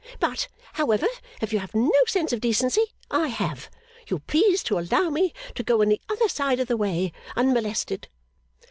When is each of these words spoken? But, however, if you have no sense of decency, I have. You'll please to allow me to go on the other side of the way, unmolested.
But, 0.19 0.47
however, 0.73 1.05
if 1.43 1.53
you 1.53 1.59
have 1.59 1.75
no 1.75 1.91
sense 2.07 2.33
of 2.33 2.41
decency, 2.41 2.81
I 3.11 3.27
have. 3.27 3.69
You'll 4.07 4.21
please 4.21 4.63
to 4.63 4.79
allow 4.79 5.11
me 5.11 5.31
to 5.53 5.61
go 5.61 5.83
on 5.83 5.89
the 5.89 6.01
other 6.09 6.27
side 6.27 6.59
of 6.59 6.67
the 6.67 6.75
way, 6.75 7.11
unmolested. 7.35 8.07